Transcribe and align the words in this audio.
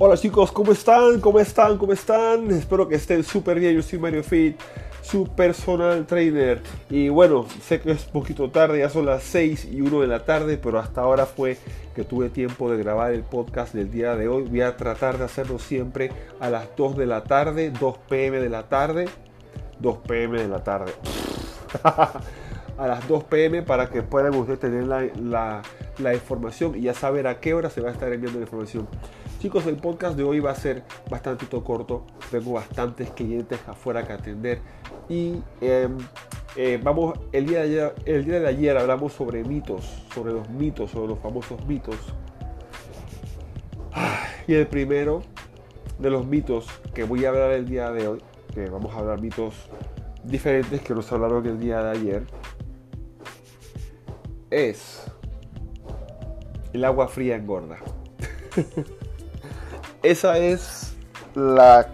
Hola 0.00 0.16
chicos, 0.16 0.52
¿cómo 0.52 0.70
están? 0.70 1.20
¿Cómo 1.20 1.40
están? 1.40 1.76
¿Cómo 1.76 1.92
están? 1.92 2.52
Espero 2.52 2.86
que 2.86 2.94
estén 2.94 3.24
súper 3.24 3.58
bien. 3.58 3.74
Yo 3.74 3.82
soy 3.82 3.98
Mario 3.98 4.22
Fit, 4.22 4.56
su 5.02 5.26
personal 5.26 6.06
trainer. 6.06 6.62
Y 6.88 7.08
bueno, 7.08 7.46
sé 7.60 7.80
que 7.80 7.90
es 7.90 8.04
poquito 8.04 8.48
tarde, 8.48 8.78
ya 8.78 8.90
son 8.90 9.06
las 9.06 9.24
6 9.24 9.66
y 9.72 9.80
1 9.80 10.02
de 10.02 10.06
la 10.06 10.24
tarde, 10.24 10.56
pero 10.56 10.78
hasta 10.78 11.00
ahora 11.00 11.26
fue 11.26 11.58
que 11.96 12.04
tuve 12.04 12.28
tiempo 12.28 12.70
de 12.70 12.78
grabar 12.78 13.12
el 13.12 13.24
podcast 13.24 13.74
del 13.74 13.90
día 13.90 14.14
de 14.14 14.28
hoy. 14.28 14.44
Voy 14.44 14.60
a 14.60 14.76
tratar 14.76 15.18
de 15.18 15.24
hacerlo 15.24 15.58
siempre 15.58 16.12
a 16.38 16.48
las 16.48 16.68
2 16.76 16.96
de 16.96 17.06
la 17.06 17.24
tarde, 17.24 17.72
2 17.72 17.98
pm 18.08 18.38
de 18.38 18.50
la 18.50 18.68
tarde. 18.68 19.06
2 19.80 19.98
pm 20.06 20.38
de 20.40 20.46
la 20.46 20.62
tarde. 20.62 20.92
a 21.82 22.86
las 22.86 23.08
2 23.08 23.24
pm 23.24 23.64
para 23.64 23.90
que 23.90 24.02
puedan 24.02 24.32
ustedes 24.36 24.60
tener 24.60 24.84
la, 24.84 25.62
la 25.98 26.14
información 26.14 26.76
y 26.76 26.82
ya 26.82 26.94
saber 26.94 27.26
a 27.26 27.40
qué 27.40 27.52
hora 27.52 27.68
se 27.68 27.80
va 27.80 27.88
a 27.88 27.92
estar 27.92 28.12
enviando 28.12 28.38
la 28.38 28.44
información. 28.44 28.86
Chicos, 29.38 29.66
el 29.66 29.76
podcast 29.76 30.16
de 30.16 30.24
hoy 30.24 30.40
va 30.40 30.50
a 30.50 30.54
ser 30.56 30.82
bastante 31.08 31.46
corto. 31.62 32.04
Tengo 32.28 32.54
bastantes 32.54 33.08
clientes 33.10 33.60
afuera 33.68 34.04
que 34.04 34.12
atender. 34.12 34.60
Y 35.08 35.34
em, 35.60 35.96
eh, 36.56 36.80
vamos, 36.82 37.16
el 37.30 37.46
día, 37.46 37.60
ayer, 37.60 37.94
el 38.04 38.24
día 38.24 38.40
de 38.40 38.48
ayer 38.48 38.76
hablamos 38.76 39.12
sobre 39.12 39.44
mitos, 39.44 39.84
sobre 40.12 40.32
los 40.32 40.50
mitos, 40.50 40.90
sobre 40.90 41.06
los 41.10 41.20
famosos 41.20 41.64
mitos. 41.66 41.94
Y 44.48 44.54
el 44.54 44.66
primero 44.66 45.22
de 46.00 46.10
los 46.10 46.26
mitos 46.26 46.66
que 46.92 47.04
voy 47.04 47.24
a 47.24 47.28
hablar 47.28 47.52
el 47.52 47.68
día 47.68 47.92
de 47.92 48.08
hoy, 48.08 48.22
que 48.52 48.68
vamos 48.68 48.92
a 48.92 48.98
hablar 48.98 49.20
mitos 49.20 49.54
diferentes 50.24 50.80
que 50.80 50.94
nos 50.94 51.12
hablaron 51.12 51.46
el 51.46 51.60
día 51.60 51.80
de 51.80 51.90
ayer, 51.90 52.26
es 54.50 55.04
el 56.72 56.84
agua 56.84 57.06
fría 57.06 57.36
engorda. 57.36 57.78
Esa 60.02 60.38
es 60.38 60.94
la, 61.34 61.92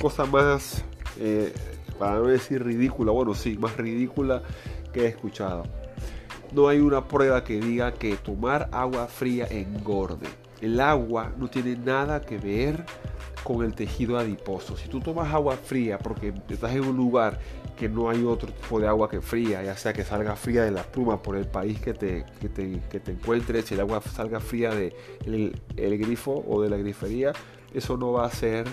cosa 0.00 0.26
más, 0.26 0.84
eh, 1.18 1.52
para 1.98 2.14
no 2.16 2.26
decir 2.28 2.64
ridícula, 2.64 3.10
bueno, 3.10 3.34
sí, 3.34 3.58
más 3.58 3.76
ridícula 3.76 4.42
que 4.92 5.02
he 5.02 5.06
escuchado. 5.08 5.64
No 6.52 6.68
hay 6.68 6.78
una 6.78 7.08
prueba 7.08 7.42
que 7.42 7.58
diga 7.60 7.92
que 7.92 8.16
tomar 8.16 8.68
agua 8.70 9.08
fría 9.08 9.48
engorde. 9.50 10.28
El 10.60 10.80
agua 10.80 11.32
no 11.36 11.48
tiene 11.48 11.76
nada 11.76 12.20
que 12.20 12.38
ver 12.38 12.84
con 13.42 13.64
el 13.64 13.74
tejido 13.74 14.18
adiposo. 14.18 14.76
Si 14.76 14.88
tú 14.88 15.00
tomas 15.00 15.34
agua 15.34 15.56
fría 15.56 15.98
porque 15.98 16.32
estás 16.48 16.72
en 16.74 16.84
un 16.84 16.96
lugar 16.96 17.40
que 17.76 17.88
no 17.88 18.08
hay 18.08 18.24
otro 18.24 18.50
tipo 18.52 18.80
de 18.80 18.88
agua 18.88 19.08
que 19.08 19.20
fría, 19.20 19.62
ya 19.62 19.76
sea 19.76 19.92
que 19.92 20.02
salga 20.02 20.34
fría 20.34 20.64
de 20.64 20.70
la 20.70 20.82
pluma 20.82 21.22
por 21.22 21.36
el 21.36 21.46
país 21.46 21.78
que 21.80 21.92
te, 21.92 22.24
que 22.40 22.48
te, 22.48 23.10
encuentres, 23.10 23.66
si 23.66 23.74
el 23.74 23.80
agua 23.80 24.00
salga 24.00 24.40
fría 24.40 24.70
del 24.74 24.94
de 25.26 25.52
el 25.76 25.98
grifo 25.98 26.44
o 26.48 26.62
de 26.62 26.70
la 26.70 26.76
grifería, 26.76 27.32
eso 27.74 27.96
no 27.96 28.12
va 28.12 28.24
a 28.24 28.26
hacer 28.26 28.66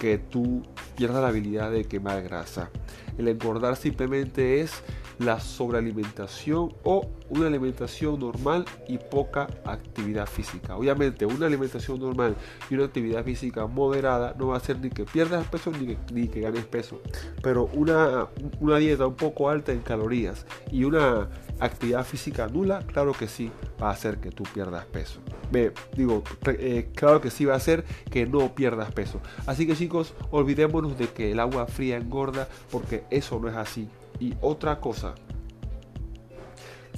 que 0.00 0.18
tú 0.18 0.62
pierdas 0.96 1.22
la 1.22 1.28
habilidad 1.28 1.70
de 1.70 1.84
quemar 1.84 2.22
grasa. 2.22 2.70
El 3.18 3.28
engordar 3.28 3.76
simplemente 3.76 4.60
es 4.60 4.82
la 5.18 5.40
sobrealimentación 5.40 6.74
o 6.84 7.10
una 7.30 7.46
alimentación 7.46 8.20
normal 8.20 8.64
y 8.88 8.98
poca 8.98 9.46
actividad 9.64 10.26
física. 10.26 10.76
Obviamente 10.76 11.26
una 11.26 11.46
alimentación 11.46 12.00
normal 12.00 12.36
y 12.70 12.74
una 12.74 12.84
actividad 12.84 13.24
física 13.24 13.66
moderada 13.66 14.34
no 14.38 14.48
va 14.48 14.54
a 14.54 14.58
hacer 14.58 14.78
ni 14.78 14.90
que 14.90 15.04
pierdas 15.04 15.46
peso 15.48 15.70
ni 15.70 15.86
que, 15.86 15.98
ni 16.12 16.28
que 16.28 16.40
ganes 16.40 16.64
peso. 16.64 17.00
Pero 17.42 17.70
una, 17.72 18.28
una 18.60 18.76
dieta 18.78 19.06
un 19.06 19.16
poco 19.16 19.48
alta 19.48 19.72
en 19.72 19.80
calorías 19.80 20.46
y 20.70 20.84
una 20.84 21.28
actividad 21.60 22.04
física 22.04 22.46
nula, 22.48 22.84
claro 22.86 23.12
que 23.12 23.28
sí 23.28 23.50
va 23.82 23.88
a 23.88 23.92
hacer 23.92 24.18
que 24.18 24.30
tú 24.30 24.44
pierdas 24.44 24.84
peso. 24.86 25.20
Ve, 25.50 25.72
digo, 25.96 26.22
eh, 26.46 26.90
claro 26.94 27.20
que 27.20 27.30
sí 27.30 27.44
va 27.44 27.54
a 27.54 27.56
hacer 27.56 27.84
que 28.10 28.26
no 28.26 28.54
pierdas 28.54 28.92
peso. 28.92 29.20
Así 29.46 29.66
que 29.66 29.76
chicos, 29.76 30.14
olvidémonos 30.30 30.98
de 30.98 31.08
que 31.08 31.32
el 31.32 31.40
agua 31.40 31.66
fría 31.66 31.96
engorda 31.96 32.48
porque 32.70 33.04
eso 33.10 33.38
no 33.38 33.48
es 33.48 33.56
así. 33.56 33.88
Y 34.18 34.34
otra 34.40 34.80
cosa, 34.80 35.14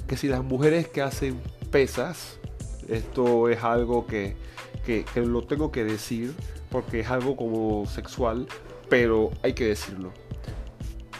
que 0.07 0.17
si 0.17 0.27
las 0.27 0.43
mujeres 0.43 0.87
que 0.87 1.01
hacen 1.01 1.39
pesas, 1.71 2.39
esto 2.87 3.49
es 3.49 3.63
algo 3.63 4.07
que, 4.07 4.35
que, 4.85 5.05
lo 5.21 5.43
tengo 5.43 5.71
que 5.71 5.83
decir 5.83 6.33
porque 6.71 7.01
es 7.01 7.09
algo 7.09 7.35
como 7.35 7.85
sexual, 7.85 8.47
pero 8.89 9.31
hay 9.43 9.53
que 9.53 9.67
decirlo. 9.67 10.11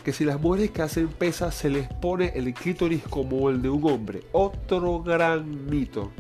Que 0.04 0.14
si 0.14 0.26
las 0.26 0.40
mujeres 0.40 0.72
que 0.72 0.82
hacen 0.82 1.08
pesas 1.10 1.54
se 1.54 1.70
les 1.70 1.88
pone 1.88 2.32
el 2.36 2.54
clítoris 2.54 3.04
como 3.04 3.50
el 3.50 3.62
de 3.62 3.70
un 3.70 3.88
hombre, 3.90 4.22
otro 4.32 5.04
gran 5.04 5.70
mito. 5.70 6.12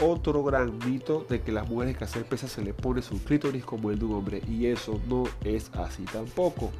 Otro 0.00 0.44
gran 0.44 0.78
mito 0.78 1.26
de 1.28 1.40
que 1.40 1.50
las 1.50 1.68
mujeres 1.68 1.96
que 1.96 2.04
hacen 2.04 2.22
pesas 2.24 2.52
se 2.52 2.62
les 2.62 2.74
pone 2.74 3.02
su 3.02 3.22
clítoris 3.24 3.64
como 3.64 3.90
el 3.90 3.98
de 3.98 4.04
un 4.04 4.14
hombre. 4.14 4.42
Y 4.48 4.66
eso 4.66 5.00
no 5.08 5.24
es 5.44 5.70
así 5.74 6.04
tampoco. 6.04 6.70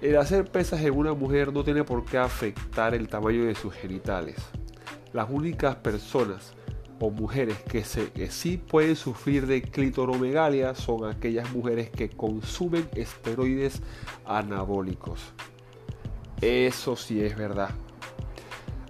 El 0.00 0.16
hacer 0.16 0.50
pesas 0.50 0.80
en 0.80 0.96
una 0.96 1.12
mujer 1.12 1.52
no 1.52 1.62
tiene 1.62 1.84
por 1.84 2.06
qué 2.06 2.16
afectar 2.16 2.94
el 2.94 3.06
tamaño 3.08 3.44
de 3.44 3.54
sus 3.54 3.74
genitales. 3.74 4.36
Las 5.12 5.28
únicas 5.28 5.76
personas 5.76 6.54
o 6.98 7.10
mujeres 7.10 7.58
que, 7.62 7.84
sí 8.30 8.56
pueden 8.56 8.96
sufrir 8.96 9.46
de 9.46 9.60
clitoromegalia 9.60 10.74
son 10.74 11.04
aquellas 11.04 11.52
mujeres 11.52 11.90
que 11.90 12.08
consumen 12.08 12.88
esteroides 12.94 13.82
anabólicos. 14.24 15.20
Eso 16.40 16.96
sí 16.96 17.22
es 17.22 17.36
verdad. 17.36 17.70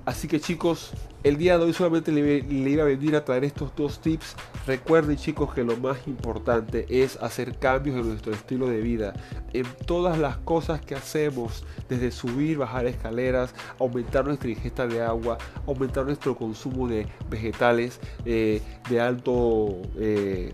Así 0.04 0.28
que 0.28 0.38
chicos, 0.38 0.92
el 1.22 1.36
día 1.36 1.58
de 1.58 1.64
hoy 1.64 1.72
solamente 1.72 2.12
le, 2.12 2.38
iba 2.70 2.82
a 2.82 2.86
venir 2.86 3.14
a 3.16 3.24
traer 3.24 3.44
estos 3.44 3.74
dos 3.76 4.00
tips. 4.00 4.36
Recuerden 4.66 5.16
chicos 5.16 5.52
que 5.52 5.64
lo 5.64 5.76
más 5.76 6.06
importante 6.06 6.86
es 6.88 7.16
hacer 7.16 7.58
cambios 7.58 7.96
en 7.96 8.08
nuestro 8.08 8.32
estilo 8.32 8.68
de 8.68 8.80
vida. 8.80 9.12
En 9.52 9.66
todas 9.86 10.18
las 10.18 10.38
cosas 10.38 10.80
que 10.80 10.94
hacemos, 10.94 11.64
desde 11.88 12.10
subir, 12.10 12.58
bajar 12.58 12.86
escaleras, 12.86 13.54
aumentar 13.78 14.24
nuestra 14.24 14.48
ingesta 14.48 14.86
de 14.86 15.02
agua, 15.02 15.38
aumentar 15.66 16.06
nuestro 16.06 16.36
consumo 16.36 16.88
de 16.88 17.06
vegetales 17.28 18.00
eh, 18.24 18.62
de 18.88 19.00
alto... 19.00 19.82
Eh, 19.98 20.52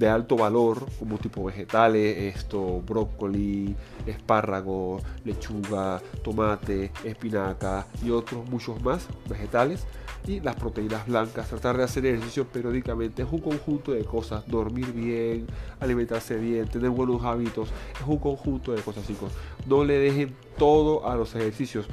de 0.00 0.08
alto 0.08 0.34
valor, 0.34 0.86
como 0.98 1.18
tipo 1.18 1.44
vegetales, 1.44 2.34
esto, 2.34 2.80
brócoli, 2.80 3.76
espárrago, 4.06 4.98
lechuga, 5.26 6.00
tomate, 6.24 6.90
espinaca 7.04 7.86
y 8.02 8.10
otros 8.10 8.48
muchos 8.48 8.82
más 8.82 9.06
vegetales. 9.28 9.86
Y 10.26 10.40
las 10.40 10.56
proteínas 10.56 11.06
blancas, 11.06 11.48
tratar 11.48 11.76
de 11.76 11.84
hacer 11.84 12.06
ejercicio 12.06 12.46
periódicamente 12.46 13.22
es 13.22 13.28
un 13.30 13.40
conjunto 13.40 13.92
de 13.92 14.02
cosas. 14.04 14.46
Dormir 14.48 14.90
bien, 14.92 15.46
alimentarse 15.80 16.36
bien, 16.36 16.66
tener 16.66 16.88
buenos 16.88 17.22
hábitos, 17.22 17.68
es 18.00 18.06
un 18.06 18.18
conjunto 18.18 18.72
de 18.72 18.80
cosas, 18.80 19.06
chicos. 19.06 19.30
No 19.66 19.84
le 19.84 19.98
dejen 19.98 20.34
todo 20.56 21.06
a 21.06 21.14
los 21.14 21.34
ejercicios. 21.34 21.86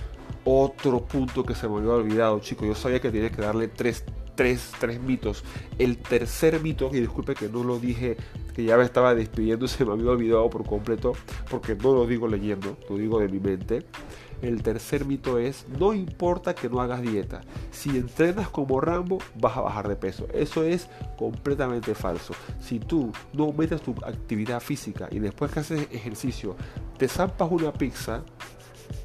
Otro 0.45 1.01
punto 1.01 1.43
que 1.43 1.55
se 1.55 1.67
me 1.67 1.77
había 1.79 1.91
olvidado, 1.91 2.39
chicos. 2.39 2.67
Yo 2.67 2.75
sabía 2.75 3.01
que 3.01 3.11
tenía 3.11 3.29
que 3.29 3.41
darle 3.41 3.67
tres 3.67 4.05
tres, 4.37 4.71
tres 4.79 5.01
mitos. 5.01 5.43
El 5.77 5.97
tercer 5.97 6.61
mito, 6.61 6.89
y 6.93 7.01
disculpe 7.01 7.33
que 7.33 7.49
no 7.49 7.63
lo 7.63 7.79
dije, 7.79 8.15
que 8.55 8.63
ya 8.63 8.77
me 8.77 8.83
estaba 8.83 9.13
despidiendo, 9.13 9.67
se 9.67 9.83
me 9.85 9.91
había 9.91 10.11
olvidado 10.11 10.49
por 10.49 10.65
completo, 10.65 11.13
porque 11.49 11.75
no 11.75 11.93
lo 11.93 12.07
digo 12.07 12.29
leyendo, 12.29 12.77
lo 12.89 12.97
digo 12.97 13.19
de 13.19 13.27
mi 13.27 13.39
mente. 13.39 13.85
El 14.41 14.61
tercer 14.61 15.03
mito 15.03 15.39
es, 15.39 15.65
no 15.79 15.95
importa 15.95 16.53
que 16.53 16.69
no 16.69 16.79
hagas 16.79 17.01
dieta, 17.01 17.41
si 17.71 17.89
entrenas 17.89 18.49
como 18.49 18.79
Rambo 18.79 19.17
vas 19.33 19.57
a 19.57 19.61
bajar 19.61 19.87
de 19.87 19.95
peso. 19.95 20.27
Eso 20.31 20.63
es 20.63 20.87
completamente 21.17 21.95
falso. 21.95 22.35
Si 22.59 22.79
tú 22.79 23.11
no 23.33 23.45
aumentas 23.45 23.81
tu 23.81 23.95
actividad 24.05 24.59
física 24.59 25.07
y 25.09 25.17
después 25.17 25.51
que 25.51 25.61
haces 25.61 25.87
ejercicio 25.91 26.55
te 26.99 27.07
zampas 27.07 27.49
una 27.51 27.73
pizza, 27.73 28.23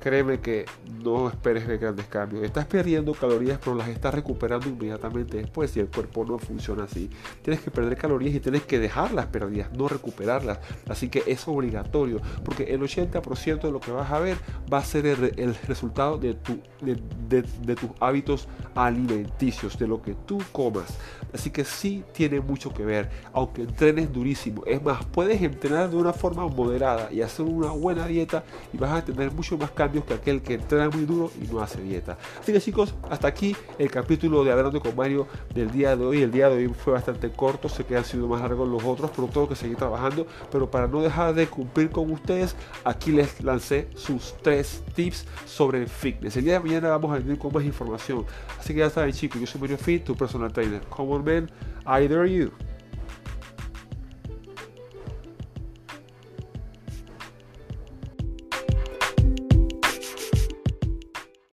créeme 0.02 0.40
que 0.40 0.66
no 1.04 1.28
esperes 1.28 1.66
ver 1.66 1.78
grandes 1.78 2.06
cambios. 2.06 2.42
Estás 2.42 2.66
perdiendo 2.66 3.14
calorías, 3.14 3.58
pero 3.62 3.76
las 3.76 3.88
estás 3.88 4.12
recuperando 4.12 4.68
inmediatamente 4.68 5.36
después 5.36 5.70
si 5.70 5.80
el 5.80 5.88
cuerpo 5.88 6.24
no 6.24 6.38
funciona 6.38 6.84
así. 6.84 7.08
Tienes 7.42 7.62
que 7.62 7.70
perder 7.70 7.96
calorías 7.96 8.34
y 8.34 8.40
tienes 8.40 8.62
que 8.62 8.80
dejarlas 8.80 9.26
perdidas, 9.26 9.72
no 9.72 9.86
recuperarlas. 9.86 10.58
Así 10.88 11.08
que 11.08 11.22
es 11.26 11.46
obligatorio, 11.46 12.20
porque 12.44 12.64
el 12.64 12.80
80% 12.80 13.60
de 13.60 13.70
lo 13.70 13.80
que 13.80 13.92
vas 13.92 14.10
a 14.10 14.18
ver 14.18 14.36
va 14.72 14.78
a 14.78 14.84
ser 14.84 15.06
el, 15.06 15.54
resultado 15.68 16.18
de, 16.18 16.36
de, 16.80 17.76
tus 17.76 17.90
hábitos 18.00 18.48
alimenticios, 18.74 19.78
de 19.78 19.86
lo 19.86 20.02
que 20.02 20.14
tú 20.14 20.42
comas. 20.50 20.98
Así 21.32 21.50
que 21.50 21.64
sí 21.64 22.04
tiene 22.12 22.40
mucho 22.40 22.74
que 22.74 22.84
ver, 22.84 23.08
aunque 23.32 23.62
entrenes 23.62 24.12
durísimo. 24.12 24.64
Es 24.66 24.82
más, 24.82 25.04
puedes 25.06 25.40
entrenar 25.40 25.90
de 25.90 25.96
una 25.96 26.12
forma 26.12 26.46
moderada 26.48 27.10
y 27.12 27.22
hacer 27.22 27.46
una 27.46 27.70
buena 27.70 28.06
dieta 28.06 28.44
y 28.72 28.76
vas 28.76 28.90
a 28.92 29.04
tener 29.04 29.32
mucho 29.32 29.56
más 29.56 29.70
cambios 29.70 29.91
que 30.00 30.14
aquel 30.14 30.42
que 30.42 30.54
entrena 30.54 30.88
muy 30.88 31.04
duro 31.04 31.30
y 31.40 31.52
no 31.52 31.60
hace 31.60 31.82
dieta. 31.82 32.16
Así 32.40 32.52
que 32.52 32.60
chicos, 32.60 32.94
hasta 33.10 33.28
aquí 33.28 33.54
el 33.78 33.90
capítulo 33.90 34.42
de 34.44 34.52
Hablando 34.52 34.80
con 34.80 34.96
Mario 34.96 35.26
del 35.54 35.70
día 35.70 35.94
de 35.94 36.04
hoy. 36.04 36.22
El 36.22 36.30
día 36.30 36.48
de 36.48 36.56
hoy 36.56 36.68
fue 36.68 36.94
bastante 36.94 37.30
corto, 37.30 37.68
sé 37.68 37.84
que 37.84 37.96
han 37.96 38.04
sido 38.04 38.26
más 38.26 38.40
largos 38.40 38.68
los 38.68 38.82
otros, 38.82 39.10
pero 39.14 39.28
tengo 39.28 39.48
que 39.48 39.56
seguir 39.56 39.76
trabajando. 39.76 40.26
Pero 40.50 40.70
para 40.70 40.86
no 40.86 41.02
dejar 41.02 41.34
de 41.34 41.46
cumplir 41.46 41.90
con 41.90 42.10
ustedes, 42.10 42.56
aquí 42.84 43.12
les 43.12 43.42
lancé 43.42 43.88
sus 43.94 44.34
tres 44.42 44.82
tips 44.94 45.26
sobre 45.44 45.86
fitness. 45.86 46.36
El 46.36 46.44
día 46.44 46.54
de 46.54 46.60
mañana 46.60 46.88
vamos 46.88 47.12
a 47.12 47.18
venir 47.18 47.38
con 47.38 47.52
más 47.52 47.64
información. 47.64 48.24
Así 48.58 48.72
que 48.72 48.80
ya 48.80 48.90
saben 48.90 49.12
chicos, 49.12 49.40
yo 49.40 49.46
soy 49.46 49.60
Mario 49.60 49.76
Fit, 49.76 50.04
tu 50.04 50.16
personal 50.16 50.52
trainer. 50.52 50.80
Come 50.88 51.12
on 51.12 51.24
man, 51.24 51.50
dare 51.84 52.32
you. 52.32 52.61